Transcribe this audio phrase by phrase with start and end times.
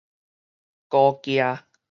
[0.89, 1.63] 高崎